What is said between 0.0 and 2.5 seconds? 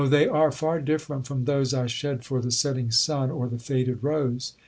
they are far different from those I shed for the